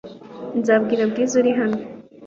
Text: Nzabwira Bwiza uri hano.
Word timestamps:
Nzabwira 0.59 1.03
Bwiza 1.11 1.33
uri 1.41 1.51
hano. 1.59 1.79